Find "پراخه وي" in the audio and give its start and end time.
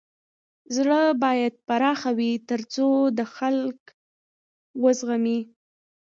1.67-2.31